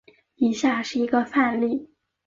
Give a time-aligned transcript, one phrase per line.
[0.37, 1.87] 以下是一个范例。